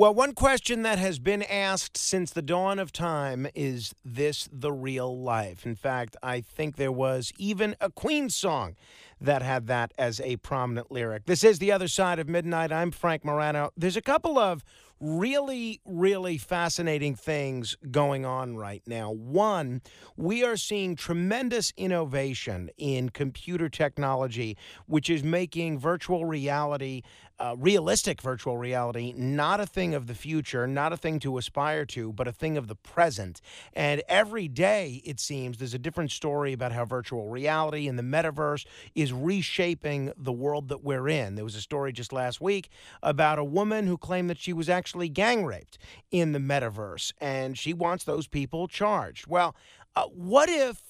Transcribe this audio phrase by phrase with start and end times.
[0.00, 4.72] Well, one question that has been asked since the dawn of time is this the
[4.72, 5.66] real life?
[5.66, 8.76] In fact, I think there was even a Queen song
[9.20, 11.26] that had that as a prominent lyric.
[11.26, 12.72] This is The Other Side of Midnight.
[12.72, 13.72] I'm Frank Morano.
[13.76, 14.64] There's a couple of
[15.00, 19.10] really, really fascinating things going on right now.
[19.10, 19.80] One,
[20.16, 24.56] we are seeing tremendous innovation in computer technology,
[24.86, 27.02] which is making virtual reality
[27.40, 31.86] uh, realistic virtual reality, not a thing of the future, not a thing to aspire
[31.86, 33.40] to, but a thing of the present.
[33.72, 38.02] And every day, it seems, there's a different story about how virtual reality and the
[38.02, 41.34] metaverse is reshaping the world that we're in.
[41.34, 42.68] There was a story just last week
[43.02, 45.78] about a woman who claimed that she was actually gang raped
[46.10, 49.26] in the metaverse, and she wants those people charged.
[49.26, 49.56] Well,
[49.96, 50.82] uh, what if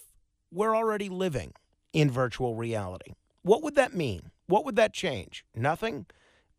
[0.51, 1.53] we're already living
[1.92, 3.12] in virtual reality?
[3.42, 4.33] What would that mean?
[4.47, 5.45] What would that change?
[5.55, 6.07] Nothing?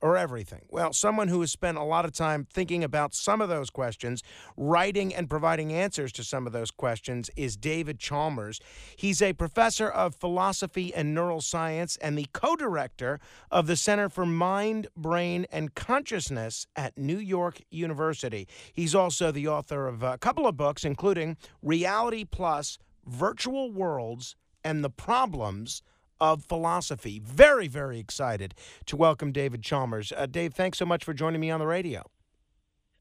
[0.01, 0.61] Or everything?
[0.69, 4.23] Well, someone who has spent a lot of time thinking about some of those questions,
[4.57, 8.59] writing and providing answers to some of those questions is David Chalmers.
[8.95, 13.19] He's a professor of philosophy and neuroscience and the co director
[13.51, 18.47] of the Center for Mind, Brain, and Consciousness at New York University.
[18.73, 24.83] He's also the author of a couple of books, including Reality Plus, Virtual Worlds, and
[24.83, 25.81] the Problems
[26.21, 27.19] of philosophy.
[27.19, 28.53] Very, very excited
[28.85, 30.13] to welcome David Chalmers.
[30.15, 32.03] Uh, Dave, thanks so much for joining me on the radio.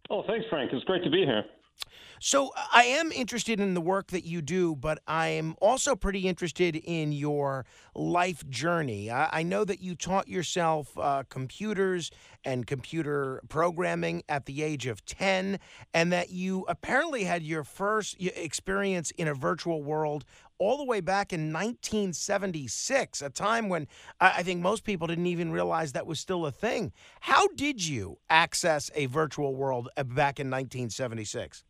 [0.08, 0.72] Oh, thanks, Frank.
[0.72, 1.44] It's great to be here.
[2.22, 6.28] So, I am interested in the work that you do, but I am also pretty
[6.28, 7.64] interested in your
[7.94, 9.10] life journey.
[9.10, 12.10] I, I know that you taught yourself uh, computers
[12.44, 15.58] and computer programming at the age of 10,
[15.94, 20.26] and that you apparently had your first experience in a virtual world
[20.60, 23.88] all the way back in 1976, a time when
[24.20, 26.92] I think most people didn't even realize that was still a thing.
[27.20, 31.64] How did you access a virtual world uh, back in 1976?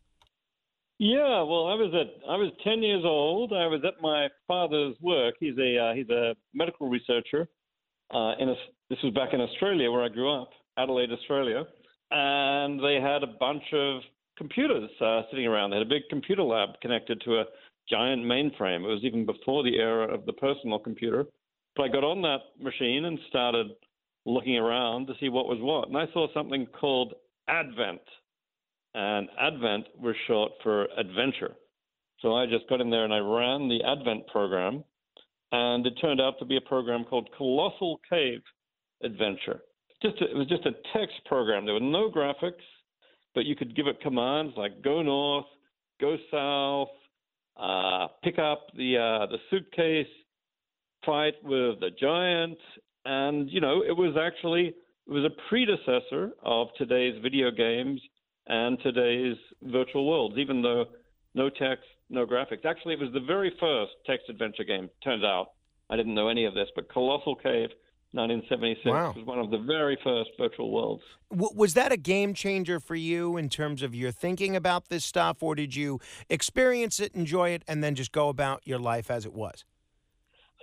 [0.98, 3.54] Yeah, well, I was at I was 10 years old.
[3.54, 5.36] I was at my father's work.
[5.40, 7.48] He's a uh, he's a medical researcher.
[8.12, 8.54] Uh, in a,
[8.90, 11.64] this was back in Australia where I grew up, Adelaide, Australia,
[12.10, 14.02] and they had a bunch of
[14.36, 15.70] computers uh, sitting around.
[15.70, 17.44] They had a big computer lab connected to a
[17.90, 18.84] giant mainframe.
[18.84, 21.26] It was even before the era of the personal computer.
[21.76, 23.68] But I got on that machine and started
[24.26, 25.88] looking around to see what was what.
[25.88, 27.14] And I saw something called
[27.48, 28.00] Advent.
[28.94, 31.54] And Advent was short for adventure.
[32.20, 34.84] So I just got in there and I ran the Advent program.
[35.52, 38.42] And it turned out to be a program called Colossal Cave
[39.02, 39.62] Adventure.
[40.02, 41.64] Just a, it was just a text program.
[41.64, 42.64] There were no graphics,
[43.34, 45.46] but you could give it commands like go north,
[46.00, 46.88] go south,
[47.60, 50.06] uh, pick up the uh, the suitcase,
[51.04, 52.58] fight with the giant,
[53.04, 58.00] and you know it was actually it was a predecessor of today's video games
[58.46, 60.36] and today's virtual worlds.
[60.38, 60.86] Even though
[61.34, 62.64] no text, no graphics.
[62.64, 64.88] Actually, it was the very first text adventure game.
[65.04, 65.48] Turns out
[65.90, 67.68] I didn't know any of this, but Colossal Cave
[68.12, 69.12] 1976 wow.
[69.16, 71.02] was one of the very first virtual worlds.
[71.30, 75.04] W- was that a game changer for you in terms of your thinking about this
[75.04, 79.10] stuff, or did you experience it, enjoy it, and then just go about your life
[79.10, 79.64] as it was?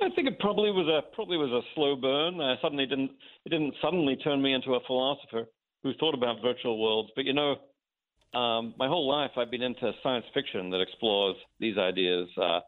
[0.01, 2.39] I think it probably was a probably was a slow burn.
[2.39, 3.11] I suddenly didn't
[3.45, 5.45] it didn't suddenly turn me into a philosopher
[5.81, 7.09] who thought about virtual worlds.
[7.15, 7.55] But you know,
[8.37, 12.27] um, my whole life I've been into science fiction that explores these ideas.
[12.37, 12.59] Uh,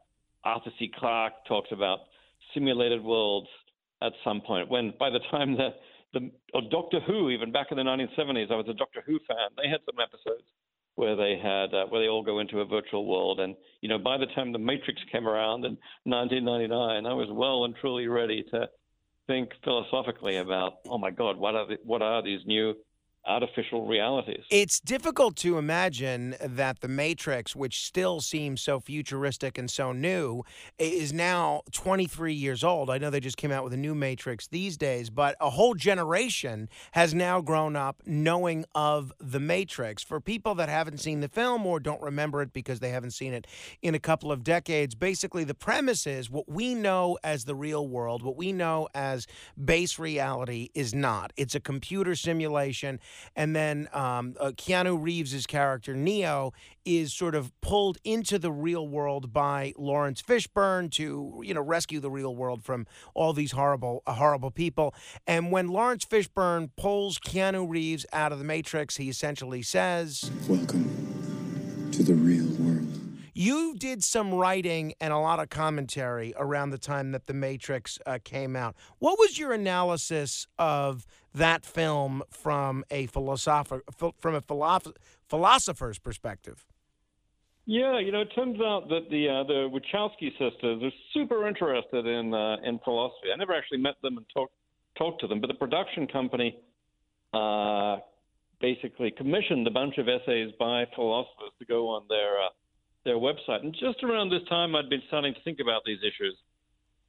[0.44, 0.92] Arthur C.
[0.98, 2.00] Clarke talks about
[2.54, 3.48] simulated worlds
[4.02, 4.70] at some point.
[4.70, 5.70] When by the time the
[6.14, 9.50] the or Doctor Who, even back in the 1970s, I was a Doctor Who fan.
[9.58, 10.48] They had some episodes
[10.96, 13.98] where they had uh, where they all go into a virtual world, and you know
[13.98, 18.44] by the time the Matrix came around in 1999, I was well and truly ready
[18.52, 18.68] to
[19.28, 22.74] think philosophically about oh my God, what are the, what are these new
[23.26, 24.44] artificial realities.
[24.50, 30.44] It's difficult to imagine that the Matrix, which still seems so futuristic and so new,
[30.78, 32.90] is now 23 years old.
[32.90, 35.76] I know they just came out with a new Matrix these days, but a whole
[35.76, 40.04] generation has now grown up knowing of the Matrix.
[40.04, 43.34] For people that haven't seen the film or don't remember it because they haven't seen
[43.34, 43.46] it
[43.82, 47.88] in a couple of decades, basically the premise is what we know as the real
[47.88, 49.28] world, what we know as
[49.64, 51.32] base reality is not.
[51.38, 53.00] It's a computer simulation
[53.36, 56.54] and then um, uh, Keanu Reeves' character Neo
[56.86, 62.00] is sort of pulled into the real world by Laurence Fishburne to you know rescue
[62.00, 64.94] the real world from all these horrible uh, horrible people.
[65.28, 71.90] And when Laurence Fishburne pulls Keanu Reeves out of the Matrix, he essentially says, "Welcome
[71.92, 72.79] to the real world."
[73.40, 77.98] You did some writing and a lot of commentary around the time that The Matrix
[78.06, 78.76] uh, came out.
[78.98, 83.82] What was your analysis of that film from a philosopher
[84.20, 84.92] from a philosoph-
[85.30, 86.66] philosopher's perspective?
[87.66, 92.06] Yeah, you know, it turns out that the uh, the Wachowski sisters are super interested
[92.08, 93.30] in uh, in philosophy.
[93.34, 94.54] I never actually met them and talked
[94.98, 96.60] talked to them, but the production company
[97.34, 98.00] uh,
[98.60, 102.50] basically commissioned a bunch of essays by philosophers to go on their uh,
[103.10, 103.64] their website.
[103.64, 106.38] And just around this time, I'd been starting to think about these issues.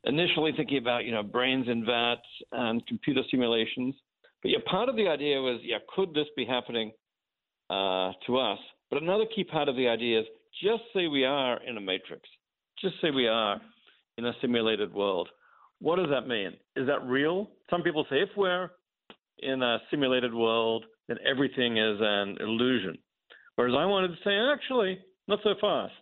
[0.04, 3.94] Initially, thinking about you know brains in vats and computer simulations.
[4.42, 6.92] But yeah, part of the idea was yeah, could this be happening
[7.68, 8.58] uh, to us?
[8.88, 10.26] But another key part of the idea is
[10.64, 12.22] just say we are in a matrix.
[12.80, 13.60] Just say we are
[14.16, 15.28] in a simulated world.
[15.80, 16.54] What does that mean?
[16.76, 17.50] Is that real?
[17.68, 18.70] Some people say if we're
[19.40, 22.96] in a simulated world, then everything is an illusion.
[23.56, 24.98] Whereas I wanted to say, actually,
[25.30, 25.94] not so fast.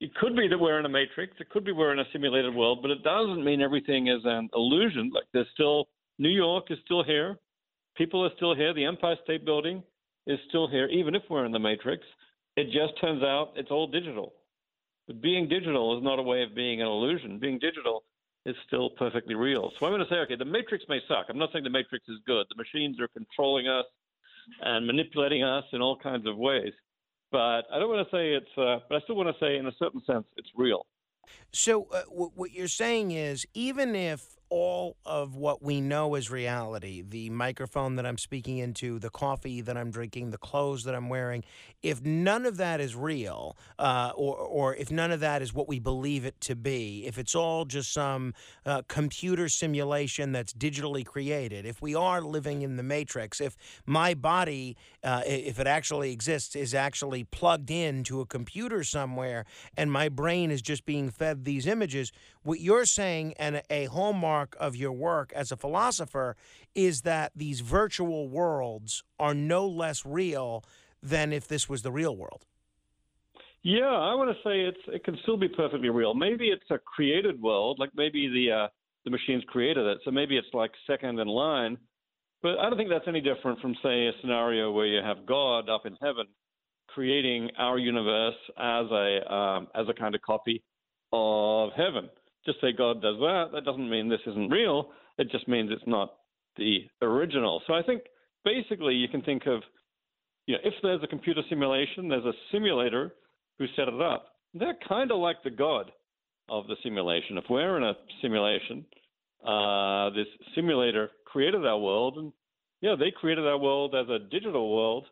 [0.00, 1.34] It could be that we're in a matrix.
[1.38, 4.48] It could be we're in a simulated world, but it doesn't mean everything is an
[4.54, 5.10] illusion.
[5.14, 7.36] Like there's still New York is still here.
[7.96, 8.74] People are still here.
[8.74, 9.82] The Empire State Building
[10.26, 12.04] is still here, even if we're in the matrix.
[12.56, 14.34] It just turns out it's all digital.
[15.06, 17.38] But being digital is not a way of being an illusion.
[17.38, 18.04] Being digital
[18.44, 19.70] is still perfectly real.
[19.78, 21.26] So I'm going to say, okay, the matrix may suck.
[21.28, 22.46] I'm not saying the matrix is good.
[22.50, 23.84] The machines are controlling us
[24.60, 26.72] and manipulating us in all kinds of ways.
[27.32, 29.66] But I don't want to say it's, uh, but I still want to say, in
[29.66, 30.84] a certain sense, it's real.
[31.50, 36.30] So, uh, w- what you're saying is, even if all of what we know as
[36.30, 37.02] reality.
[37.08, 41.08] The microphone that I'm speaking into, the coffee that I'm drinking, the clothes that I'm
[41.08, 41.42] wearing.
[41.82, 45.68] If none of that is real, uh, or, or if none of that is what
[45.68, 48.34] we believe it to be, if it's all just some
[48.66, 53.56] uh, computer simulation that's digitally created, if we are living in the matrix, if
[53.86, 59.46] my body, uh, if it actually exists, is actually plugged in to a computer somewhere
[59.78, 64.56] and my brain is just being fed these images, what you're saying and a hallmark
[64.58, 66.36] of your work as a philosopher
[66.74, 70.64] is that these virtual worlds are no less real
[71.02, 72.44] than if this was the real world.
[73.62, 76.14] Yeah, I want to say it's it can still be perfectly real.
[76.14, 78.68] Maybe it's a created world, like maybe the uh,
[79.04, 81.78] the machines created it, so maybe it's like second in line.
[82.42, 85.68] But I don't think that's any different from say a scenario where you have God
[85.68, 86.26] up in heaven
[86.88, 90.62] creating our universe as a um, as a kind of copy
[91.12, 92.08] of heaven
[92.44, 94.90] just say God does that, that doesn't mean this isn't real.
[95.18, 96.14] It just means it's not
[96.56, 97.62] the original.
[97.66, 98.02] So I think
[98.44, 99.62] basically you can think of,
[100.46, 103.14] you know, if there's a computer simulation, there's a simulator
[103.58, 104.26] who set it up.
[104.54, 105.92] They're kind of like the God
[106.48, 107.38] of the simulation.
[107.38, 108.84] If we're in a simulation,
[109.46, 112.32] uh, this simulator created our world, and
[112.80, 115.06] yeah, they created our world as a digital world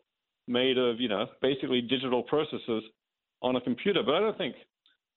[0.49, 2.83] made of, you know, basically digital processes
[3.43, 4.03] on a computer.
[4.05, 4.57] But I don't think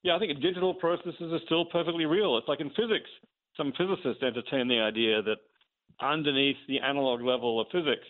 [0.03, 2.37] yeah, I think digital processes are still perfectly real.
[2.37, 3.09] It's like in physics.
[3.55, 5.37] Some physicists entertain the idea that
[6.01, 8.05] underneath the analog level of physics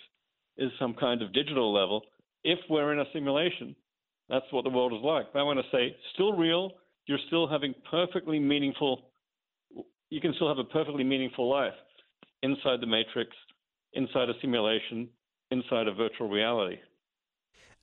[0.57, 2.01] is some kind of digital level.
[2.43, 3.75] If we're in a simulation,
[4.29, 5.31] that's what the world is like.
[5.33, 6.71] But I want to say, still real.
[7.05, 9.09] You're still having perfectly meaningful.
[10.09, 11.73] You can still have a perfectly meaningful life
[12.41, 13.31] inside the matrix,
[13.93, 15.09] inside a simulation,
[15.51, 16.77] inside a virtual reality.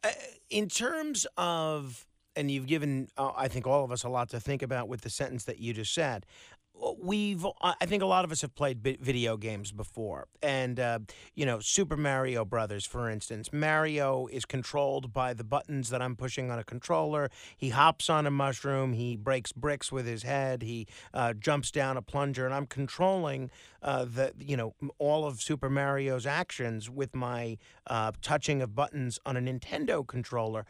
[0.03, 0.11] Uh,
[0.49, 4.41] in terms of and you've given, uh, I think, all of us a lot to
[4.41, 6.27] think about with the sentence that you just said.
[6.99, 11.01] We've, I think, a lot of us have played video games before, and uh,
[11.35, 13.53] you know, Super Mario Brothers, for instance.
[13.53, 17.31] Mario is controlled by the buttons that I'm pushing on a controller.
[17.55, 18.95] He hops on a mushroom.
[18.95, 20.63] He breaks bricks with his head.
[20.63, 23.51] He uh, jumps down a plunger, and I'm controlling
[23.83, 27.59] uh, the, you know, all of Super Mario's actions with my
[27.89, 30.65] uh, touching of buttons on a Nintendo controller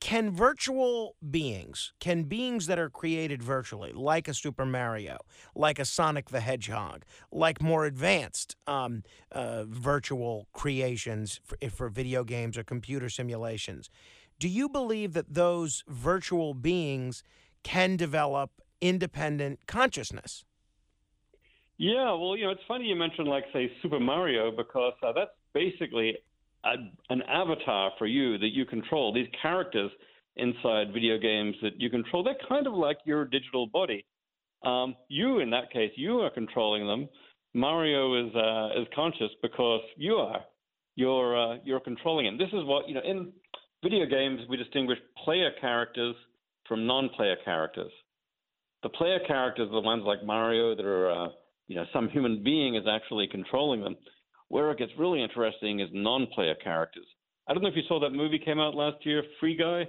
[0.00, 5.18] can virtual beings, can beings that are created virtually, like a Super Mario,
[5.54, 9.02] like a Sonic the Hedgehog, like more advanced um,
[9.32, 13.90] uh, virtual creations for, for video games or computer simulations,
[14.38, 17.22] do you believe that those virtual beings
[17.62, 18.50] can develop
[18.80, 20.44] independent consciousness?
[21.76, 25.30] Yeah, well, you know, it's funny you mentioned, like, say, Super Mario, because uh, that's
[25.54, 26.16] basically
[26.64, 26.74] a,
[27.10, 29.12] an avatar for you that you control.
[29.12, 29.90] These characters
[30.36, 34.04] inside video games that you control, they're kind of like your digital body.
[34.64, 37.08] Um, you, in that case, you are controlling them.
[37.54, 40.40] Mario is uh, is conscious because you are.
[40.96, 42.38] You're uh, you're controlling him.
[42.38, 43.00] This is what you know.
[43.04, 43.32] In
[43.82, 46.14] video games, we distinguish player characters
[46.68, 47.90] from non-player characters.
[48.82, 51.28] The player characters are the ones like Mario that are, uh,
[51.68, 53.96] you know, some human being is actually controlling them.
[54.50, 57.06] Where it gets really interesting is non-player characters.
[57.46, 59.86] I don't know if you saw that movie came out last year, Free Guy.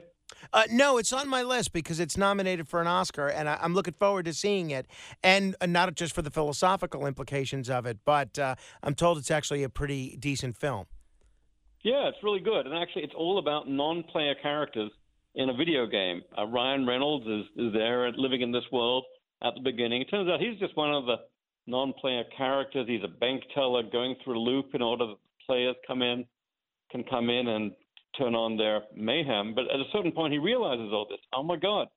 [0.54, 3.74] Uh, no, it's on my list because it's nominated for an Oscar, and I, am
[3.74, 4.86] looking forward to seeing it.
[5.24, 8.54] And uh, not just for the philosophical implications of it, but uh,
[8.84, 10.86] I'm told it's actually a pretty decent film.
[11.84, 14.92] Yeah, it's really good, and actually, it's all about non-player characters
[15.34, 16.22] in a video game.
[16.38, 19.06] Uh, Ryan Reynolds is, is there living in this world
[19.44, 20.02] at the beginning.
[20.02, 21.16] It turns out he's just one of the
[21.68, 22.88] non-player characters.
[22.88, 26.26] He's a bank teller going through a loop in order that players come in
[26.92, 27.72] can come in and
[28.18, 29.56] turn on their mayhem.
[29.56, 31.20] But at a certain point, he realizes all this.
[31.34, 31.88] Oh my God,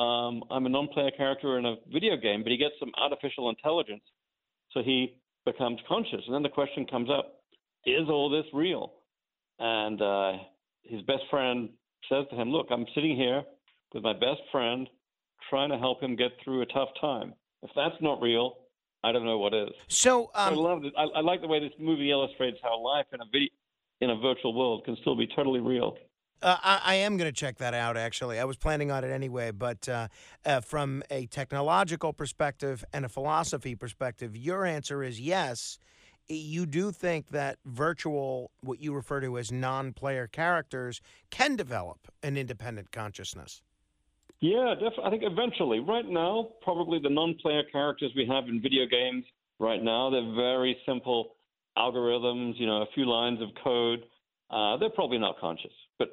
[0.00, 4.02] um, I'm a non-player character in a video game, but he gets some artificial intelligence,
[4.72, 5.14] so he
[5.44, 6.22] becomes conscious.
[6.26, 7.42] And then the question comes up:
[7.84, 8.92] Is all this real?
[9.58, 10.32] And uh,
[10.82, 11.68] his best friend
[12.08, 13.42] says to him, "Look, I'm sitting here
[13.92, 14.88] with my best friend,
[15.48, 17.34] trying to help him get through a tough time.
[17.62, 18.54] If that's not real,
[19.02, 19.70] I don't know what is.
[19.88, 20.92] So um, I love it.
[20.96, 23.48] I, I, like the way this movie illustrates how life in a video,
[24.00, 25.96] in a virtual world can still be totally real.
[26.42, 27.96] Uh, I, I, am going to check that out.
[27.96, 29.50] Actually, I was planning on it anyway.
[29.50, 30.08] But uh,
[30.44, 35.78] uh, from a technological perspective and a philosophy perspective, your answer is yes.
[36.28, 42.36] You do think that virtual, what you refer to as non-player characters, can develop an
[42.36, 43.62] independent consciousness.
[44.40, 45.04] Yeah, definitely.
[45.04, 45.80] I think eventually.
[45.80, 49.24] Right now, probably the non-player characters we have in video games
[49.58, 51.32] right now, they're very simple
[51.76, 54.00] algorithms, you know, a few lines of code.
[54.50, 55.72] Uh, they're probably not conscious.
[55.98, 56.08] But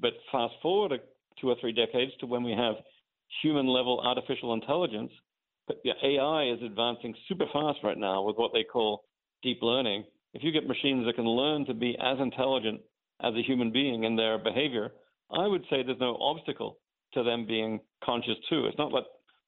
[0.00, 1.00] but fast forward
[1.40, 2.76] two or three decades to when we have
[3.42, 5.10] human-level artificial intelligence.
[5.66, 9.04] But yeah, AI is advancing super fast right now with what they call
[9.42, 10.04] deep learning.
[10.32, 12.80] If you get machines that can learn to be as intelligent
[13.20, 14.92] as a human being in their behavior,
[15.30, 16.78] I would say there's no obstacle
[17.14, 18.66] to them being conscious too.
[18.66, 19.04] It's not that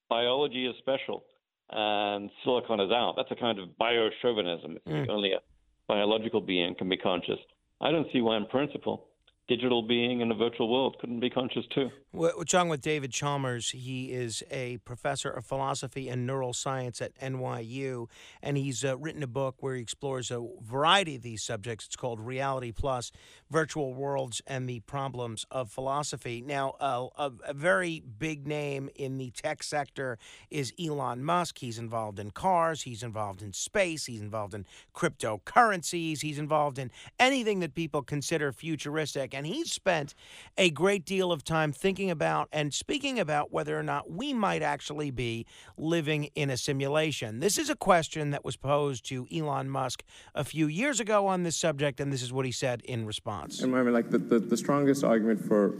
[0.09, 1.23] biology is special
[1.69, 3.13] and silicon is out.
[3.17, 4.77] That's a kind of bio chauvinism.
[4.87, 5.09] Mm.
[5.09, 5.39] Only a
[5.87, 7.39] biological being can be conscious.
[7.81, 9.06] I don't see why, in principle,
[9.47, 11.89] digital being in a virtual world couldn't be conscious too.
[12.11, 13.69] We're talking with David Chalmers.
[13.69, 18.09] He is a professor of philosophy and neuroscience at NYU,
[18.41, 21.85] and he's uh, written a book where he explores a variety of these subjects.
[21.85, 23.11] It's called Reality Plus
[23.51, 26.41] Virtual Worlds and the Problems of Philosophy.
[26.45, 30.17] Now, uh, a, a very big name in the tech sector
[30.49, 31.59] is Elon Musk.
[31.59, 36.91] He's involved in cars, he's involved in space, he's involved in cryptocurrencies, he's involved in
[37.19, 40.15] anything that people consider futuristic and he's spent
[40.57, 44.63] a great deal of time thinking about and speaking about whether or not we might
[44.63, 45.45] actually be
[45.77, 47.39] living in a simulation.
[47.39, 50.03] This is a question that was posed to Elon Musk
[50.33, 53.61] a few years ago on this subject, and this is what he said in response.
[53.61, 55.75] And I mean, like the, the, the strongest argument for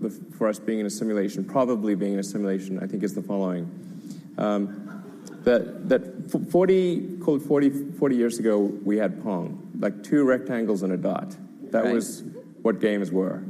[0.00, 3.14] the, for us being in a simulation, probably being in a simulation, I think is
[3.14, 3.70] the following.
[4.38, 4.82] Um,
[5.44, 10.92] that, that 40, called 40, 40 years ago, we had Pong, like two rectangles and
[10.92, 11.36] a dot.
[11.70, 11.94] That right.
[11.94, 12.22] was
[12.66, 13.44] what games were.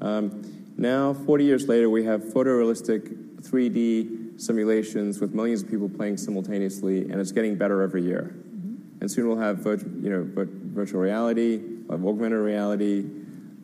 [0.00, 6.18] Um, now, 40 years later, we have photorealistic 3D simulations with millions of people playing
[6.18, 8.32] simultaneously, and it's getting better every year.
[8.32, 9.00] Mm-hmm.
[9.00, 13.04] And soon we'll have you know, virtual reality, we'll have augmented reality.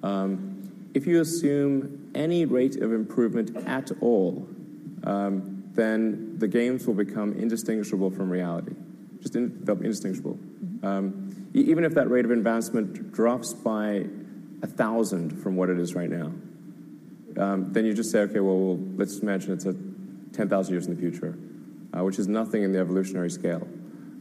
[0.02, 4.48] Um, if you assume any rate of improvement at all,
[5.04, 8.74] um, then the games will become indistinguishable from reality.
[9.20, 10.34] Just in, indistinguishable.
[10.34, 10.84] Mm-hmm.
[10.84, 14.06] Um, even if that rate of advancement drops by
[14.64, 16.33] a thousand from what it is right now.
[17.37, 19.75] Um, then you just say, okay, well, well let's imagine it's a
[20.33, 21.37] 10,000 years in the future,
[21.92, 23.68] uh, which is nothing in the evolutionary scale.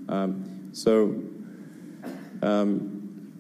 [0.10, 1.16] Um, so,
[2.42, 3.32] um,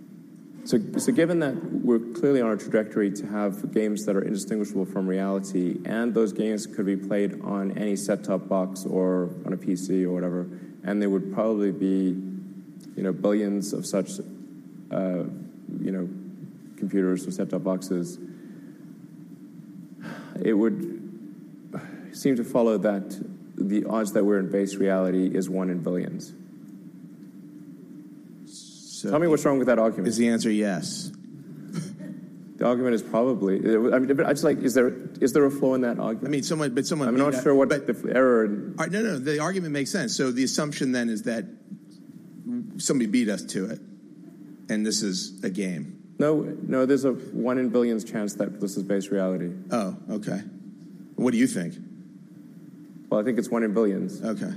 [0.63, 4.85] so, so given that we're clearly on a trajectory to have games that are indistinguishable
[4.85, 9.57] from reality, and those games could be played on any set-top box or on a
[9.57, 10.47] PC or whatever,
[10.85, 12.15] and there would probably be,
[12.95, 14.21] you know, billions of such,
[14.89, 15.23] uh,
[15.81, 16.07] you know,
[16.83, 18.19] computers or set-top boxes,
[20.43, 20.93] it would
[22.11, 23.17] seem to follow that
[23.55, 26.33] the odds that we're in base reality is one in billions.
[28.45, 30.07] So Tell me what's wrong with that argument.
[30.07, 31.11] Is the answer yes?
[32.55, 33.57] the argument is probably.
[33.57, 36.27] I mean, I just like is there is there a flaw in that argument?
[36.27, 37.07] I mean, someone, but someone.
[37.07, 38.45] I'm not sure what But, the error.
[38.45, 40.15] In, no, no, the argument makes sense.
[40.15, 41.45] So the assumption then is that
[42.77, 43.79] somebody beat us to it,
[44.69, 46.02] and this is a game.
[46.19, 46.85] No, no.
[46.85, 49.51] There's a one in billions chance that this is base reality.
[49.71, 50.41] Oh, okay.
[51.15, 51.75] What do you think?
[53.09, 54.21] Well, I think it's one in billions.
[54.23, 54.51] Okay.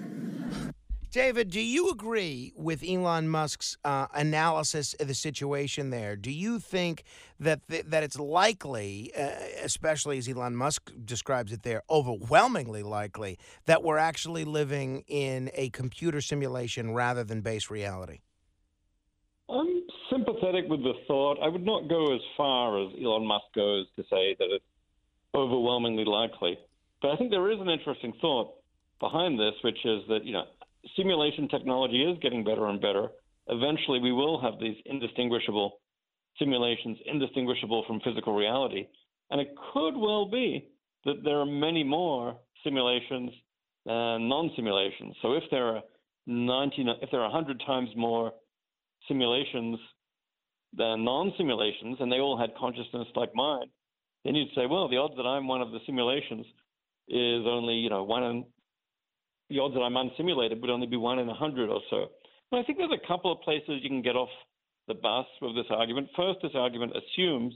[1.16, 6.14] David, do you agree with Elon Musk's uh, analysis of the situation there?
[6.14, 7.04] Do you think
[7.40, 9.30] that th- that it's likely, uh,
[9.62, 15.70] especially as Elon Musk describes it there, overwhelmingly likely that we're actually living in a
[15.70, 18.18] computer simulation rather than base reality?
[20.26, 21.38] Sympathetic with the thought.
[21.42, 24.64] I would not go as far as Elon Musk goes to say that it's
[25.35, 26.59] overwhelmingly likely.
[27.00, 28.54] But I think there is an interesting thought
[28.99, 30.45] behind this, which is that, you know,
[30.97, 33.09] simulation technology is getting better and better.
[33.49, 35.78] Eventually, we will have these indistinguishable
[36.38, 38.87] simulations, indistinguishable from physical reality.
[39.30, 40.68] And it could well be
[41.04, 43.30] that there are many more simulations
[43.85, 45.14] than non-simulations.
[45.23, 45.83] So if there are
[46.26, 48.33] 90, if there are 100 times more
[49.06, 49.78] simulations
[50.75, 53.66] than non-simulations, and they all had consciousness like mine,
[54.25, 56.46] then you'd say, well, the odds that I'm one of the simulations
[57.08, 58.44] is only, you know, one in
[59.49, 62.06] the odds that I'm unsimulated would only be one in a hundred or so.
[62.50, 64.28] But I think there's a couple of places you can get off
[64.88, 66.08] the bus with this argument.
[66.16, 67.54] First, this argument assumes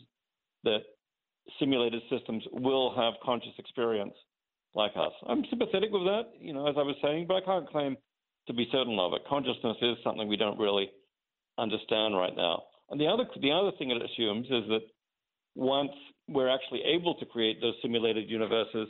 [0.65, 0.81] that
[1.59, 4.15] simulated systems will have conscious experience
[4.75, 5.13] like us.
[5.27, 7.97] I'm sympathetic with that, you know, as I was saying, but I can't claim
[8.47, 9.23] to be certain of it.
[9.29, 10.91] Consciousness is something we don't really
[11.59, 12.63] understand right now.
[12.91, 14.83] And the other the other thing it assumes is that
[15.55, 15.93] once
[16.29, 18.89] we're actually able to create those simulated universes,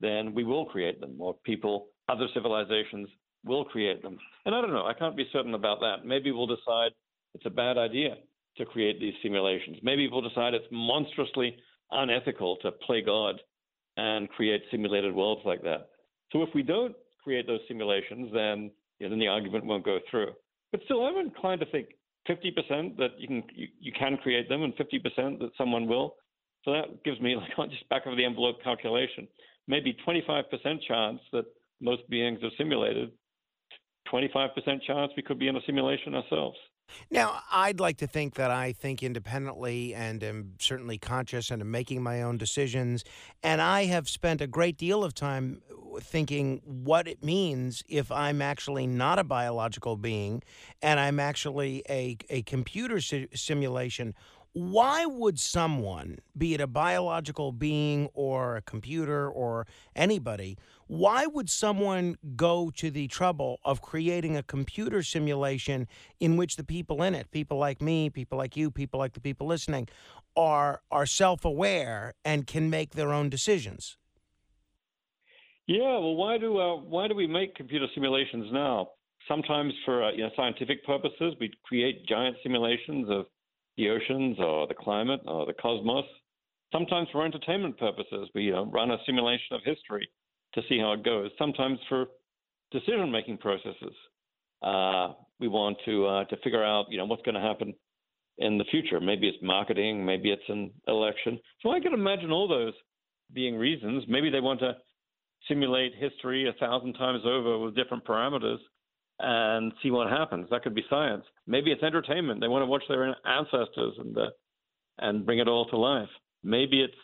[0.00, 3.08] then we will create them, or people, other civilizations
[3.44, 4.18] will create them.
[4.46, 6.04] And I don't know, I can't be certain about that.
[6.04, 6.92] Maybe we'll decide
[7.34, 8.16] it's a bad idea
[8.56, 9.78] to create these simulations.
[9.82, 11.56] Maybe we'll decide it's monstrously
[11.90, 13.36] unethical to play God
[13.96, 15.88] and create simulated worlds like that.
[16.32, 19.98] So if we don't create those simulations, then you know, then the argument won't go
[20.10, 20.32] through.
[20.72, 21.88] But still, I'm inclined to think
[22.28, 26.16] 50% that you can you, you can create them, and 50% that someone will.
[26.64, 29.28] So that gives me like just back of the envelope calculation,
[29.66, 30.44] maybe 25%
[30.86, 31.44] chance that
[31.80, 33.10] most beings are simulated,
[34.12, 34.48] 25%
[34.86, 36.56] chance we could be in a simulation ourselves.
[37.10, 41.70] Now, I'd like to think that I think independently and am certainly conscious and am
[41.70, 43.04] making my own decisions.
[43.42, 48.12] And I have spent a great deal of time uh, thinking what it means if
[48.12, 50.42] I'm actually not a biological being
[50.82, 54.14] and I'm actually a, a computer si- simulation.
[54.52, 60.56] Why would someone, be it a biological being or a computer or anybody,
[60.88, 65.86] why would someone go to the trouble of creating a computer simulation
[66.18, 69.20] in which the people in it, people like me, people like you, people like the
[69.20, 69.86] people listening,
[70.34, 73.98] are are self-aware and can make their own decisions?
[75.66, 78.88] Yeah, well, why do uh, why do we make computer simulations now?
[79.28, 83.26] Sometimes for uh, you know scientific purposes, we create giant simulations of
[83.76, 86.06] the oceans or the climate or the cosmos.
[86.72, 90.08] Sometimes for entertainment purposes, we uh, run a simulation of history
[90.54, 91.30] to see how it goes.
[91.38, 92.06] Sometimes for
[92.72, 93.94] decision-making processes,
[94.62, 97.74] uh, we want to uh, to figure out you know what's going to happen
[98.38, 99.00] in the future.
[99.00, 101.38] Maybe it's marketing, maybe it's an election.
[101.62, 102.72] So I can imagine all those
[103.32, 104.04] being reasons.
[104.08, 104.76] Maybe they want to
[105.48, 108.58] simulate history a thousand times over with different parameters
[109.20, 110.46] and see what happens.
[110.50, 111.24] That could be science.
[111.46, 112.40] Maybe it's entertainment.
[112.40, 114.30] They want to watch their ancestors and uh,
[114.98, 116.08] and bring it all to life.
[116.42, 116.94] Maybe it's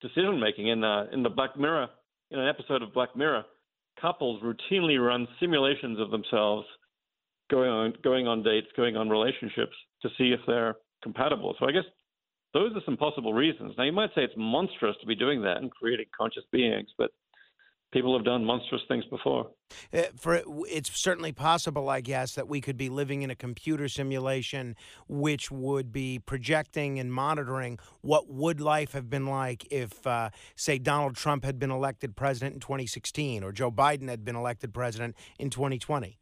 [0.00, 0.68] decision making.
[0.68, 1.88] In uh, in the Black Mirror,
[2.30, 3.44] in an episode of Black Mirror,
[4.00, 6.66] couples routinely run simulations of themselves
[7.50, 11.54] going on going on dates, going on relationships to see if they're compatible.
[11.58, 11.84] So I guess
[12.52, 13.74] those are some possible reasons.
[13.76, 17.10] Now you might say it's monstrous to be doing that and creating conscious beings, but
[17.94, 19.48] people have done monstrous things before.
[19.92, 23.88] Uh, for it's certainly possible, I guess, that we could be living in a computer
[23.88, 24.76] simulation
[25.08, 30.78] which would be projecting and monitoring what would life have been like if, uh, say,
[30.78, 35.16] Donald Trump had been elected president in 2016 or Joe Biden had been elected president
[35.38, 36.18] in 2020.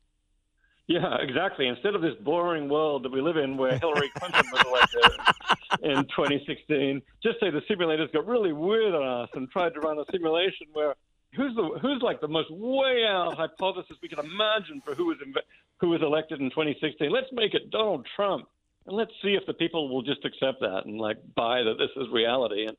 [0.89, 1.69] Yeah, exactly.
[1.69, 5.11] Instead of this boring world that we live in where Hillary Clinton was elected
[5.83, 9.99] in 2016, just say the simulators got really weird on us and tried to run
[9.99, 10.95] a simulation where
[11.35, 15.19] who's the who's like the most way out hypothesis we can imagine for who was
[15.19, 15.43] inv-
[15.81, 17.11] who was elected in 2016.
[17.11, 18.49] Let's make it Donald Trump,
[18.87, 21.91] and let's see if the people will just accept that and like buy that this
[21.97, 22.67] is reality.
[22.67, 22.77] And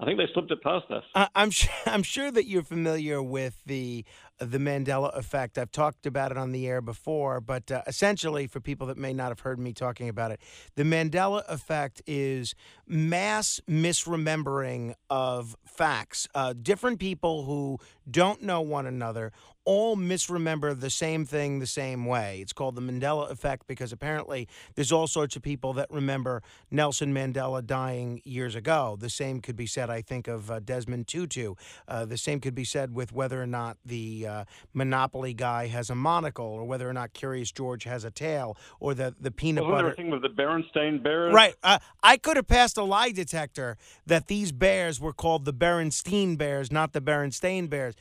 [0.00, 1.04] I think they slipped it past us.
[1.34, 1.50] I'm
[1.86, 4.04] I'm sure that you're familiar with the
[4.44, 5.58] the Mandela effect.
[5.58, 9.12] I've talked about it on the air before, but uh, essentially, for people that may
[9.12, 10.40] not have heard me talking about it,
[10.74, 12.54] the Mandela effect is
[12.86, 16.28] mass misremembering of facts.
[16.34, 17.78] Uh, different people who
[18.10, 19.32] don't know one another
[19.64, 22.40] all misremember the same thing the same way.
[22.40, 27.14] It's called the Mandela effect because apparently there's all sorts of people that remember Nelson
[27.14, 28.96] Mandela dying years ago.
[28.98, 31.54] The same could be said, I think, of uh, Desmond Tutu.
[31.86, 35.90] Uh, the same could be said with whether or not the uh, Monopoly guy has
[35.90, 39.64] a monocle, or whether or not Curious George has a tail, or the the peanut
[39.64, 39.92] butter.
[39.94, 41.34] thing with the Berenstain Bears.
[41.34, 41.54] Right.
[41.62, 46.36] Uh, I could have passed a lie detector that these bears were called the Berenstein
[46.36, 47.94] Bears, not the Berenstain Bears.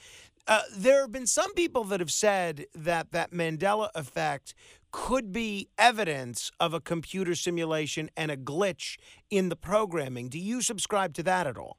[0.47, 4.53] Uh, there have been some people that have said that that Mandela effect
[4.91, 8.97] could be evidence of a computer simulation and a glitch
[9.29, 10.27] in the programming.
[10.27, 11.77] Do you subscribe to that at all?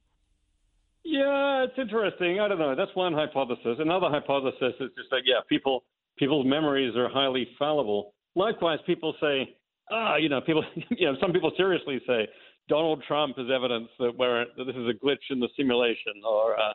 [1.04, 2.40] Yeah, it's interesting.
[2.40, 2.76] I don't know.
[2.76, 3.76] That's one hypothesis.
[3.78, 5.84] Another hypothesis is just that yeah, people
[6.16, 8.14] people's memories are highly fallible.
[8.34, 9.56] Likewise, people say,
[9.90, 12.28] ah, you know, people, you know, some people seriously say
[12.68, 16.58] Donald Trump is evidence that where that this is a glitch in the simulation, or
[16.58, 16.72] uh,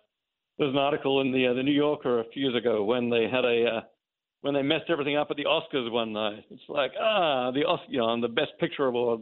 [0.58, 3.28] there's an article in the uh, the New Yorker a few years ago when they
[3.32, 3.82] had a uh,
[4.42, 6.44] when they messed everything up at the Oscars one night.
[6.52, 9.22] It's like ah the Oscar, you know, the Best Picture award,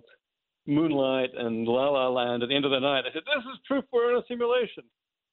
[0.68, 3.06] Moonlight and La La Land at the end of the night.
[3.06, 4.84] I said this is proof we're in a simulation.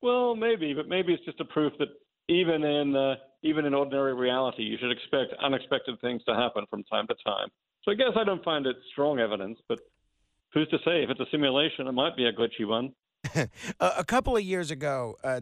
[0.03, 1.89] Well, maybe, but maybe it's just a proof that
[2.29, 6.85] even in uh, even in ordinary reality, you should expect unexpected things to happen from
[6.85, 7.49] time to time.
[7.85, 9.79] So I guess I don't find it strong evidence, but
[10.53, 12.93] who's to say if it's a simulation, it might be a glitchy one.
[13.81, 15.41] a couple of years ago, uh,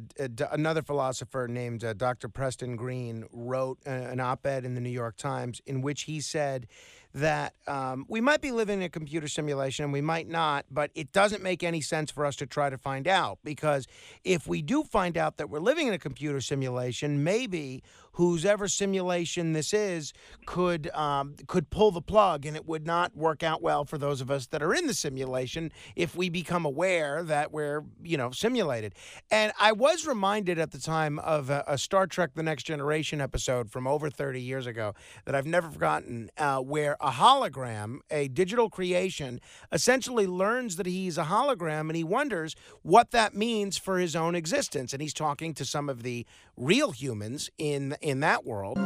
[0.52, 2.28] another philosopher named uh, Dr.
[2.28, 6.66] Preston Greene wrote an op ed in the New York Times in which he said
[7.14, 10.90] that um, we might be living in a computer simulation and we might not, but
[10.94, 13.86] it doesn't make any sense for us to try to find out because
[14.24, 18.68] if we do find out that we're living in a computer simulation, maybe whose ever
[18.68, 20.12] simulation this is
[20.46, 24.20] could um, could pull the plug, and it would not work out well for those
[24.20, 28.30] of us that are in the simulation if we become aware that we're you know
[28.30, 28.94] simulated.
[29.30, 33.20] And I was reminded at the time of a, a Star Trek: The Next Generation
[33.20, 34.94] episode from over 30 years ago
[35.24, 39.40] that I've never forgotten, uh, where a hologram, a digital creation,
[39.72, 44.34] essentially learns that he's a hologram, and he wonders what that means for his own
[44.34, 44.92] existence.
[44.92, 48.76] And he's talking to some of the real humans in in that world.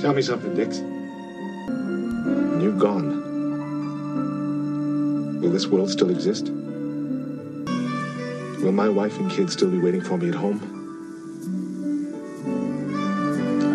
[0.00, 0.78] Tell me something, Dix.
[2.62, 3.24] You're gone,
[5.40, 6.48] will this world still exist?
[8.62, 10.58] Will my wife and kids still be waiting for me at home?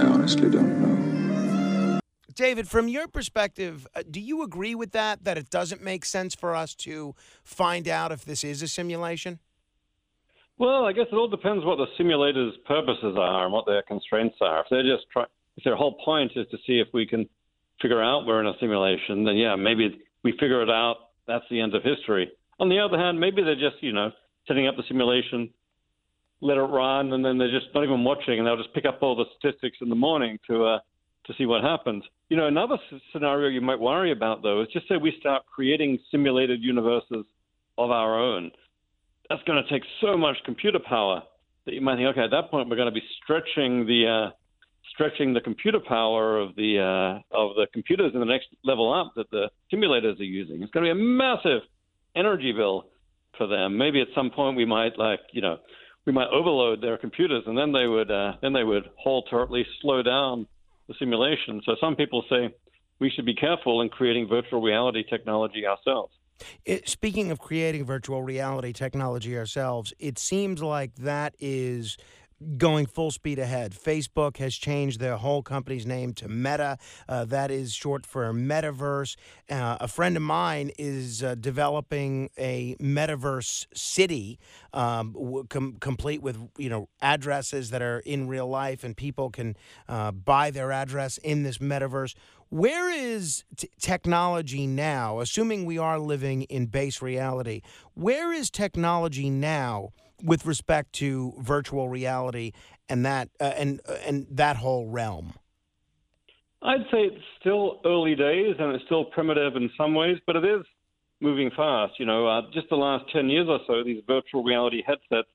[0.01, 1.99] I honestly don't know.
[2.35, 5.23] David, from your perspective, uh, do you agree with that?
[5.23, 9.39] That it doesn't make sense for us to find out if this is a simulation?
[10.63, 14.37] Well, I guess it all depends what the simulator's purposes are and what their constraints
[14.39, 14.61] are.
[14.61, 15.25] If they're just try,
[15.57, 17.27] if their whole point is to see if we can
[17.81, 21.09] figure out we're in a simulation, then yeah, maybe we figure it out.
[21.27, 22.31] That's the end of history.
[22.61, 24.11] On the other hand, maybe they're just you know
[24.47, 25.49] setting up the simulation,
[26.39, 28.99] let it run, and then they're just not even watching, and they'll just pick up
[29.03, 30.79] all the statistics in the morning to uh,
[31.25, 32.05] to see what happens.
[32.29, 32.77] You know, another
[33.11, 37.25] scenario you might worry about though is just say we start creating simulated universes
[37.77, 38.49] of our own
[39.33, 41.23] that's going to take so much computer power
[41.65, 44.31] that you might think, okay, at that point we're going to be stretching the uh,
[44.93, 49.13] stretching the computer power of the uh, of the computers in the next level up
[49.15, 50.61] that the simulators are using.
[50.61, 51.61] It's going to be a massive
[52.15, 52.85] energy bill
[53.37, 53.77] for them.
[53.77, 55.57] Maybe at some point we might like you know
[56.05, 59.41] we might overload their computers and then they would uh, then they would halt or
[59.41, 60.45] at least slow down
[60.87, 61.61] the simulation.
[61.65, 62.53] So some people say
[62.99, 66.13] we should be careful in creating virtual reality technology ourselves.
[66.65, 71.97] It, speaking of creating virtual reality technology ourselves, it seems like that is
[72.57, 73.73] going full speed ahead.
[73.73, 76.77] Facebook has changed their whole company's name to Meta.
[77.07, 79.15] Uh, that is short for metaverse.
[79.49, 84.39] Uh, a friend of mine is uh, developing a metaverse city,
[84.73, 89.55] um, com- complete with you know addresses that are in real life, and people can
[89.87, 92.15] uh, buy their address in this metaverse.
[92.53, 97.61] Where is t- technology now, assuming we are living in base reality?
[97.95, 99.89] Where is technology now
[100.23, 102.51] with respect to virtual reality
[102.87, 105.33] and that uh, and uh, and that whole realm?
[106.61, 110.45] I'd say it's still early days and it's still primitive in some ways, but it
[110.45, 110.63] is
[111.21, 111.93] moving fast.
[111.97, 115.27] You know, uh, just the last 10 years or so, these virtual reality headsets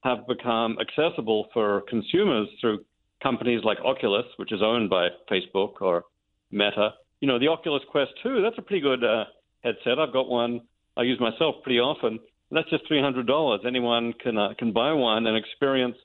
[0.00, 2.84] have become accessible for consumers through
[3.22, 6.02] companies like Oculus, which is owned by Facebook, or
[6.50, 6.94] Meta.
[7.20, 9.24] You know, the Oculus Quest 2, that's a pretty good uh,
[9.62, 9.98] headset.
[9.98, 10.60] I've got one
[10.96, 12.18] I use myself pretty often.
[12.50, 13.60] That's just three hundred dollars.
[13.66, 15.96] Anyone can uh, can buy one and experience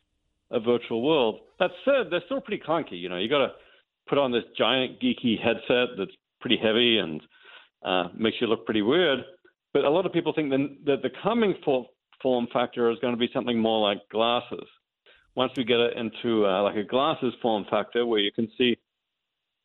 [0.50, 1.40] a virtual world.
[1.60, 3.00] That said, they're still pretty clunky.
[3.00, 3.52] You know, you got to
[4.10, 7.22] put on this giant geeky headset that's pretty heavy and
[7.86, 9.20] uh, makes you look pretty weird.
[9.74, 11.86] But a lot of people think that the coming for,
[12.22, 14.68] form factor is going to be something more like glasses.
[15.36, 18.76] Once we get it into uh, like a glasses form factor where you can see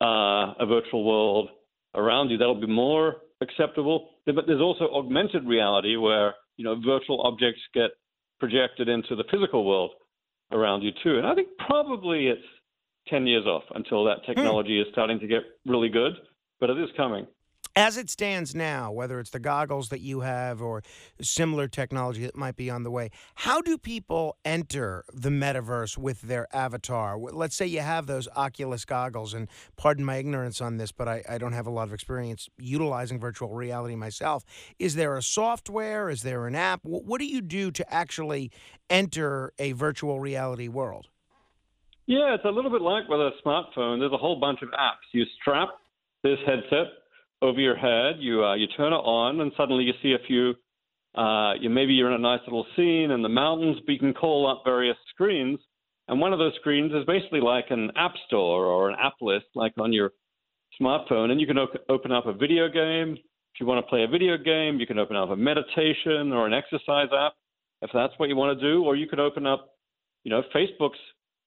[0.01, 1.49] uh, a virtual world
[1.95, 4.09] around you, that'll be more acceptable.
[4.25, 7.91] But there's also augmented reality where you know virtual objects get
[8.39, 9.91] projected into the physical world
[10.51, 11.17] around you too.
[11.17, 12.41] And I think probably it's
[13.09, 14.33] 10 years off until that hmm.
[14.33, 16.13] technology is starting to get really good,
[16.59, 17.27] but it is coming.
[17.77, 20.81] As it stands now, whether it's the goggles that you have or
[21.21, 26.21] similar technology that might be on the way, how do people enter the metaverse with
[26.21, 27.19] their avatar?
[27.19, 31.23] Let's say you have those Oculus goggles, and pardon my ignorance on this, but I,
[31.29, 34.43] I don't have a lot of experience utilizing virtual reality myself.
[34.79, 36.09] Is there a software?
[36.09, 36.79] Is there an app?
[36.81, 38.49] What do you do to actually
[38.89, 41.09] enter a virtual reality world?
[42.07, 43.99] Yeah, it's a little bit like with a smartphone.
[43.99, 45.05] There's a whole bunch of apps.
[45.11, 45.69] You strap
[46.23, 46.87] this headset
[47.41, 50.53] over your head, you uh, you turn it on, and suddenly you see a few.
[51.15, 54.13] Uh, you maybe you're in a nice little scene in the mountains, but you can
[54.13, 55.59] call up various screens,
[56.07, 59.45] and one of those screens is basically like an app store or an app list,
[59.55, 60.11] like on your
[60.79, 63.13] smartphone, and you can op- open up a video game.
[63.13, 66.45] If you want to play a video game, you can open up a meditation or
[66.45, 67.33] an exercise app,
[67.81, 69.69] if that's what you want to do, or you could open up,
[70.23, 70.99] you know, Facebook's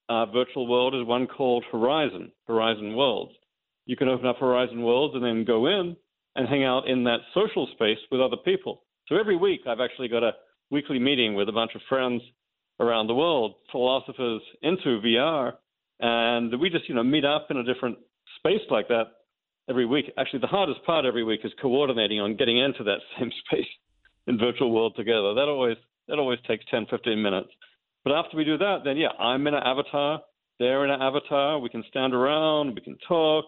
[0.09, 3.33] uh, virtual world is one called Horizon, Horizon Worlds.
[3.87, 5.97] You can open up Horizon Worlds and then go in
[6.37, 8.83] and hang out in that social space with other people.
[9.09, 10.33] So every week, I've actually got a
[10.71, 12.23] weekly meeting with a bunch of friends
[12.79, 15.55] around the world, philosophers into VR,
[15.99, 17.99] and we just you know meet up in a different
[18.39, 19.05] space like that
[19.69, 20.07] every week.
[20.19, 23.69] Actually, the hardest part every week is coordinating on getting into that same space
[24.27, 25.35] in virtual world together.
[25.35, 25.77] That always
[26.09, 27.51] that always takes 10, 15 minutes.
[28.03, 30.23] But after we do that, then yeah, I'm in an avatar.
[30.59, 31.59] They're in an avatar.
[31.59, 32.75] We can stand around.
[32.75, 33.45] We can talk.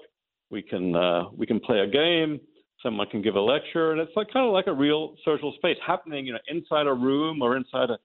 [0.52, 2.38] We can uh, we can play a game.
[2.82, 5.78] Someone can give a lecture, and it's like kind of like a real social space
[5.84, 7.98] happening, you know, inside a room or inside a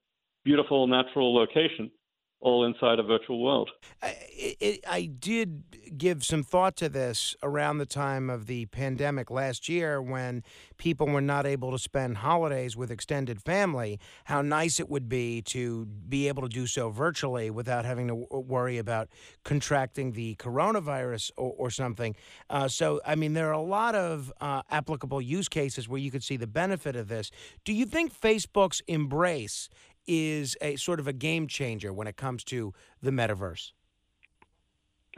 [0.44, 1.90] beautiful natural location
[2.40, 3.70] all inside a virtual world.
[4.02, 5.64] I, it, I, did
[5.98, 10.44] give some thought to this around the time of the pandemic last year when
[10.76, 13.98] people were not able to spend holidays with extended family.
[14.24, 18.14] How nice it would be to be able to do so virtually without having to
[18.14, 19.08] worry about
[19.42, 22.14] contracting the coronavirus or, or something.
[22.48, 26.12] Uh, so, I mean, there are a lot of uh, applicable use cases where you
[26.12, 27.32] could see the benefit of this.
[27.64, 29.68] Do you think Facebook's embrace
[30.08, 33.70] is a sort of a game changer when it comes to the metaverse?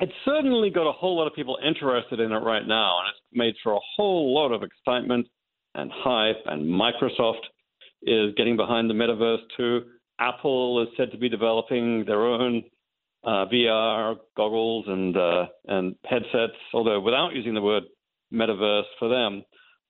[0.00, 3.20] It's certainly got a whole lot of people interested in it right now, and it's
[3.32, 5.26] made for a whole lot of excitement
[5.74, 6.42] and hype.
[6.46, 7.44] And Microsoft
[8.02, 9.82] is getting behind the metaverse too.
[10.18, 12.62] Apple is said to be developing their own
[13.24, 17.84] uh, VR goggles and uh, and headsets, although without using the word
[18.32, 19.44] metaverse for them.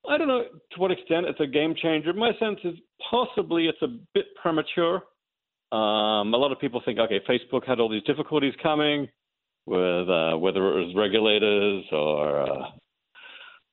[0.08, 2.12] I don't know to what extent it's a game changer.
[2.12, 2.74] My sense is
[3.08, 5.02] possibly it's a bit premature.
[5.72, 9.08] Um, a lot of people think, okay, Facebook had all these difficulties coming
[9.66, 12.70] with uh, whether it was regulators or uh,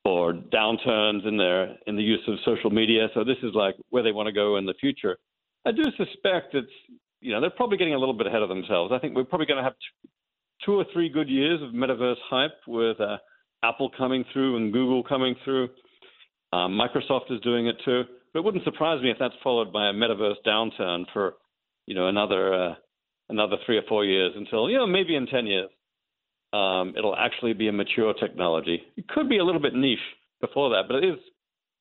[0.06, 3.08] or downturns in their in the use of social media.
[3.14, 5.18] So this is like where they want to go in the future.
[5.66, 6.72] I do suspect it's
[7.20, 8.92] you know they're probably getting a little bit ahead of themselves.
[8.94, 9.74] I think we're probably going to have
[10.66, 13.18] two, or three good years of metaverse hype with uh,
[13.64, 15.70] Apple coming through and Google coming through.
[16.54, 19.90] Um, Microsoft is doing it too, but it wouldn't surprise me if that's followed by
[19.90, 21.36] a metaverse downturn for,
[21.86, 22.76] you know, another uh,
[23.30, 25.70] another three or four years until you know maybe in ten years
[26.54, 28.82] um, it'll actually be a mature technology.
[28.96, 30.00] It could be a little bit niche
[30.42, 31.20] before that, but it is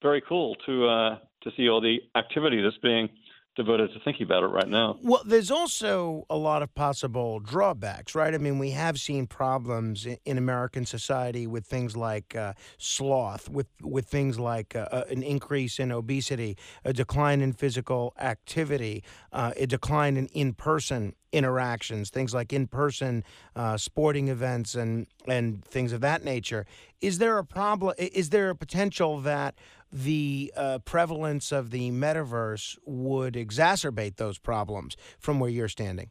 [0.03, 3.09] very cool to uh, to see all the activity that's being
[3.57, 4.99] devoted to thinking about it right now.
[5.03, 8.35] Well, there's also a lot of possible drawbacks, right?
[8.35, 13.69] I mean, we have seen problems in, American society with things like uh, sloth, with
[13.83, 19.53] with things like uh, uh, an increase in obesity, a decline in physical activity, uh,
[19.57, 23.23] a decline in in-person interactions, things like in-person
[23.55, 26.67] uh, sporting events and and things of that nature.
[27.01, 27.95] Is there a problem?
[27.99, 29.55] Is there a potential that
[29.93, 36.11] the uh, prevalence of the metaverse would exacerbate those problems from where you're standing?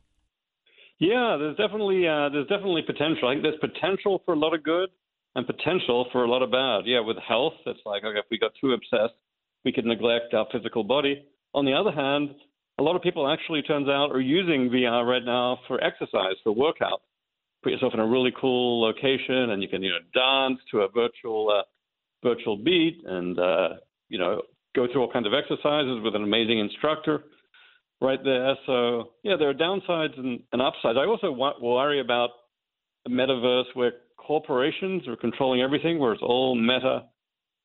[0.99, 3.27] Yeah, there's definitely uh, there's definitely potential.
[3.27, 4.89] I think there's potential for a lot of good
[5.35, 6.83] and potential for a lot of bad.
[6.85, 9.15] Yeah, with health, it's like okay, if we got too obsessed,
[9.65, 11.25] we could neglect our physical body.
[11.53, 12.29] On the other hand,
[12.77, 16.51] a lot of people actually turns out are using VR right now for exercise, for
[16.53, 17.01] workout.
[17.63, 20.89] Put yourself in a really cool location, and you can you know dance to a
[20.89, 21.63] virtual uh,
[22.23, 23.69] virtual beat and uh,
[24.09, 24.41] you know
[24.75, 27.23] go through all kinds of exercises with an amazing instructor
[28.01, 28.55] right there.
[28.65, 30.97] So yeah, there are downsides and, and upsides.
[30.99, 32.29] I also worry about
[33.05, 37.05] a metaverse where corporations are controlling everything, where it's all Meta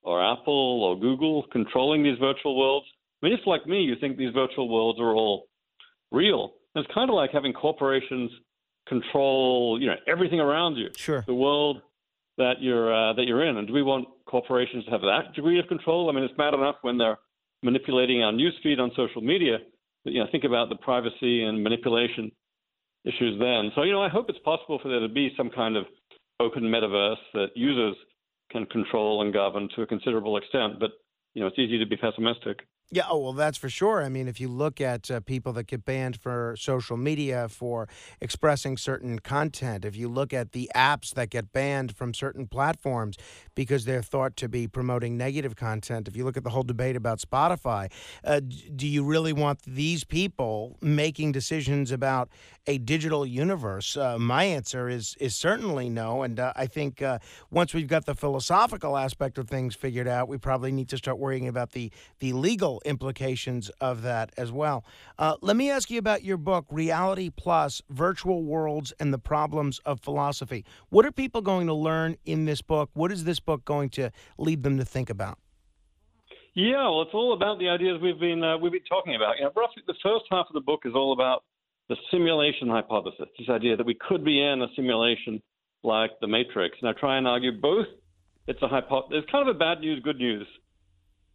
[0.03, 2.87] or Apple or Google controlling these virtual worlds.
[3.23, 5.47] I mean, if like me, you think these virtual worlds are all
[6.11, 6.53] real.
[6.75, 8.31] It's kind of like having corporations
[8.89, 10.89] control, you know, everything around you.
[10.97, 11.23] Sure.
[11.27, 11.83] The world
[12.39, 15.59] that you're uh, that you're in, and do we want corporations to have that degree
[15.59, 16.09] of control?
[16.09, 17.19] I mean, it's bad enough when they're
[17.63, 19.59] manipulating our newsfeed on social media.
[20.05, 22.33] But, you know, think about the privacy and manipulation
[23.05, 23.71] issues then.
[23.75, 25.85] So, you know, I hope it's possible for there to be some kind of
[26.41, 27.97] open metaverse that users
[28.51, 30.81] can control and govern to a considerable extent.
[30.81, 30.93] But,
[31.35, 32.61] you know, it's easy to be pessimistic.
[32.93, 34.03] Yeah, oh, well, that's for sure.
[34.03, 37.89] I mean, if you look at uh, people that get banned for social media for
[38.21, 43.17] expressing certain content, if you look at the apps that get banned from certain platforms
[43.55, 46.97] because they're thought to be promoting negative content, if you look at the whole debate
[46.97, 47.93] about Spotify,
[48.25, 48.41] uh,
[48.75, 52.29] do you really want these people making decisions about
[52.67, 53.97] a digital universe?
[53.97, 56.23] Uh, my answer is is certainly no.
[56.23, 57.21] And uh, I think uh,
[57.53, 61.19] once we've got the philosophical aspect of things figured out, we probably need to start
[61.21, 64.85] worrying about the, the legal implications of that as well.
[65.19, 69.79] Uh, let me ask you about your book, Reality Plus Virtual Worlds and the Problems
[69.81, 70.65] of Philosophy.
[70.89, 72.91] What are people going to learn in this book?
[72.95, 75.39] What is this book going to lead them to think about?
[76.55, 79.37] Yeah, well, it's all about the ideas we've been uh, we've been talking about.
[79.39, 81.45] You know, roughly the first half of the book is all about
[81.89, 85.41] the simulation hypothesis, this idea that we could be in a simulation
[85.83, 86.77] like the Matrix.
[86.81, 87.87] And I try and argue both.
[88.47, 90.47] It's a hypo- There's kind of a bad news, good news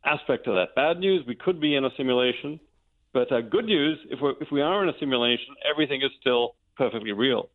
[0.06, 0.76] aspect of that.
[0.76, 2.60] Bad news, we could be in a simulation,
[3.14, 6.56] but uh, good news, if, we if we are in a simulation, everything is still
[6.78, 7.50] perfectly real.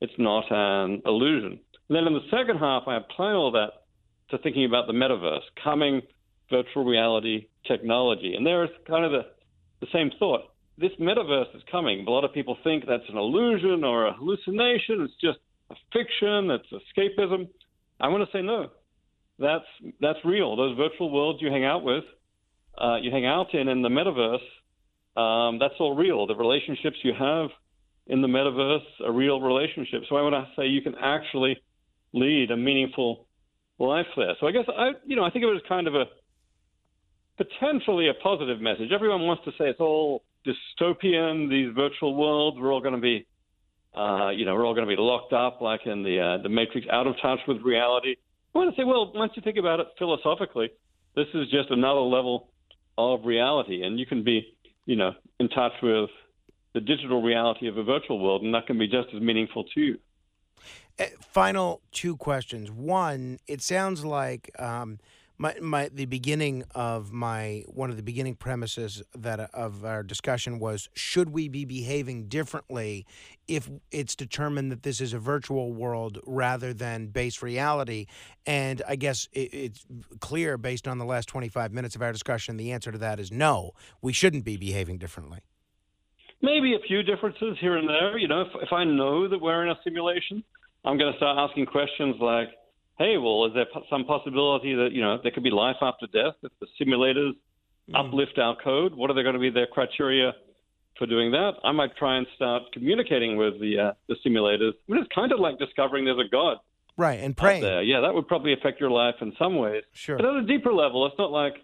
[0.00, 1.58] It's not an illusion.
[1.88, 3.70] And then in the second half, I apply all that
[4.30, 6.02] to thinking about the metaverse, coming
[6.50, 8.34] virtual reality technology.
[8.34, 9.22] And there is kind of the,
[9.80, 10.42] the same thought.
[10.76, 12.06] This metaverse is coming.
[12.06, 15.02] A lot of people think that's an illusion or a hallucination.
[15.02, 15.38] It's just
[15.70, 16.50] a fiction.
[16.50, 17.48] It's escapism.
[18.00, 18.68] I want to say no
[19.38, 19.64] that's
[20.00, 20.56] that's real.
[20.56, 22.04] Those virtual worlds you hang out with,
[22.76, 24.38] uh, you hang out in in the metaverse,
[25.18, 26.26] um, that's all real.
[26.26, 27.50] The relationships you have
[28.06, 30.06] in the metaverse are real relationships.
[30.08, 31.56] So I want to say you can actually
[32.12, 33.26] lead a meaningful
[33.78, 34.34] life there.
[34.40, 36.04] So I guess I, you know, I think it was kind of a
[37.36, 38.90] potentially a positive message.
[38.92, 41.50] Everyone wants to say it's all dystopian.
[41.50, 43.26] These virtual worlds, we're all going to be,
[43.96, 46.48] uh, you know, we're all going to be locked up like in the uh, the
[46.48, 48.16] Matrix, out of touch with reality.
[48.54, 50.70] I want to say, well, once you think about it philosophically,
[51.14, 52.48] this is just another level
[52.96, 54.56] of reality, and you can be,
[54.86, 56.10] you know, in touch with
[56.74, 59.80] the digital reality of a virtual world, and that can be just as meaningful to
[59.80, 59.98] you.
[60.98, 62.70] Uh, final two questions.
[62.70, 64.98] One, it sounds like um,
[65.38, 70.58] my, my the beginning of my one of the beginning premises that of our discussion
[70.58, 73.06] was should we be behaving differently
[73.46, 78.06] if it's determined that this is a virtual world rather than base reality?
[78.46, 79.86] And i guess it, it's
[80.20, 83.30] clear based on the last 25 minutes of our discussion the answer to that is
[83.30, 83.72] no
[84.02, 85.38] we shouldn't be behaving differently.
[86.40, 88.16] Maybe a few differences here and there.
[88.18, 90.42] You know if, if i know that we're in a simulation
[90.84, 92.48] i'm going to start asking questions like
[92.98, 96.34] hey, well, is there some possibility that you know there could be life after death
[96.42, 97.32] if the simulators
[97.90, 97.94] mm.
[97.94, 98.94] uplift our code?
[98.94, 100.32] What are they going to be their criteria
[100.98, 101.52] for doing that?
[101.64, 104.72] I might try and start communicating with the uh, the simulators.
[104.88, 106.58] I mean, it's kind of like discovering there's a god.
[106.96, 107.62] Right, and praying.
[107.62, 107.82] There.
[107.82, 109.84] Yeah, that would probably affect your life in some ways.
[109.92, 110.16] Sure.
[110.16, 111.54] But at a deeper level, it's not like,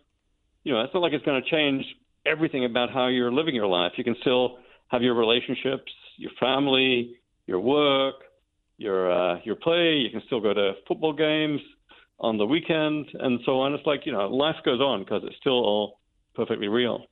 [0.62, 1.84] you know, it's not like it's going to change
[2.24, 3.92] everything about how you're living your life.
[3.96, 7.16] You can still have your relationships, your family,
[7.48, 8.14] your work,
[8.84, 9.94] your uh, your play.
[9.94, 11.60] You can still go to football games
[12.20, 13.74] on the weekend and so on.
[13.74, 16.00] It's like you know, life goes on because it's still all
[16.34, 17.06] perfectly real.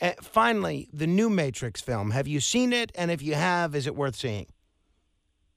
[0.00, 2.12] Uh, finally, the new Matrix film.
[2.12, 2.90] Have you seen it?
[2.94, 4.46] And if you have, is it worth seeing?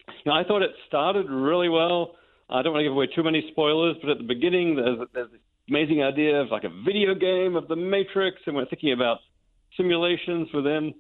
[0.08, 2.16] You know, I thought it started really well.
[2.50, 5.32] I don't want to give away too many spoilers, but at the beginning, there's, there's
[5.32, 5.39] this
[5.70, 9.20] amazing idea of like a video game of the Matrix, and we're thinking about
[9.78, 10.94] simulations within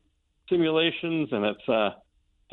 [0.49, 1.89] simulations, and it's uh,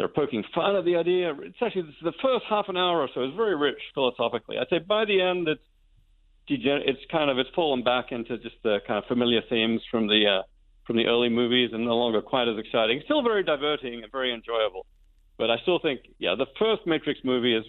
[0.00, 1.34] they're poking fun at the idea.
[1.42, 4.56] It's actually the first half an hour or so is very rich philosophically.
[4.56, 5.60] I'd say by the end, it's
[6.48, 10.40] it's kind of it's fallen back into just the kind of familiar themes from the
[10.40, 10.42] uh,
[10.86, 13.02] from the early movies and no longer quite as exciting.
[13.04, 14.86] Still very diverting and very enjoyable,
[15.36, 17.66] but I still think yeah, the first Matrix movie is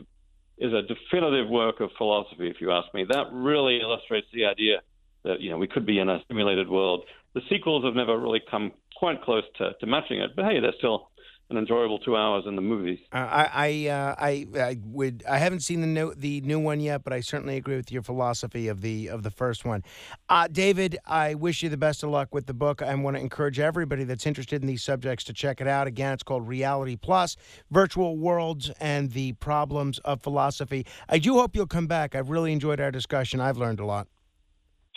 [0.58, 2.48] is a definitive work of philosophy.
[2.48, 4.78] If you ask me, that really illustrates the idea
[5.26, 7.04] that you know we could be in a simulated world.
[7.34, 10.78] The sequels have never really come quite close to, to matching it, but hey, they're
[10.78, 11.11] still
[11.52, 13.00] an enjoyable two hours in the movies.
[13.12, 16.80] Uh, I I, uh, I I would I haven't seen the new the new one
[16.80, 19.84] yet, but I certainly agree with your philosophy of the of the first one.
[20.30, 22.82] Uh, David, I wish you the best of luck with the book.
[22.82, 25.88] I want to encourage everybody that's interested in these subjects to check it out.
[25.88, 27.36] Again, it's called Reality Plus:
[27.70, 30.86] Virtual Worlds and the Problems of Philosophy.
[31.10, 32.16] I do hope you'll come back.
[32.16, 33.40] I've really enjoyed our discussion.
[33.40, 34.08] I've learned a lot.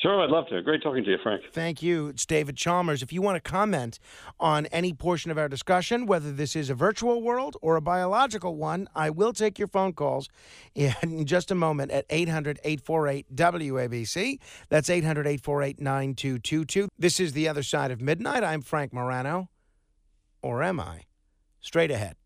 [0.05, 0.61] Sure, I'd love to.
[0.61, 1.45] Great talking to you, Frank.
[1.51, 2.09] Thank you.
[2.09, 3.03] It's David Chalmers.
[3.03, 3.99] If you want to comment
[4.39, 8.55] on any portion of our discussion, whether this is a virtual world or a biological
[8.55, 10.29] one, I will take your phone calls
[10.75, 14.41] in just a moment at 800 848 WABC.
[14.69, 16.89] That's 800 848 9222.
[16.99, 18.45] This is The Other Side of Midnight.
[18.45, 19.49] I'm Frank Morano.
[20.43, 21.05] Or am I?
[21.63, 22.17] Straight ahead.